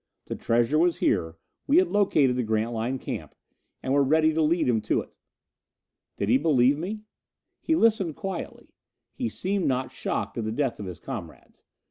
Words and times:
The 0.25 0.35
treasure 0.35 0.79
was 0.79 0.97
here; 0.97 1.37
we 1.67 1.77
had 1.77 1.89
located 1.89 2.35
the 2.35 2.41
Grantline 2.41 2.97
camp, 2.97 3.35
and 3.83 3.93
were 3.93 4.01
ready 4.01 4.33
to 4.33 4.41
lead 4.41 4.67
him 4.67 4.81
to 4.81 4.99
it. 5.01 5.19
Did 6.17 6.27
he 6.27 6.39
believe 6.39 6.79
me? 6.79 7.01
He 7.61 7.75
listened 7.75 8.15
quietly. 8.15 8.71
He 9.13 9.29
seemed 9.29 9.67
not 9.67 9.91
shocked 9.91 10.39
at 10.39 10.43
the 10.43 10.51
death 10.51 10.79
of 10.79 10.87
his 10.87 10.99
comrades. 10.99 11.65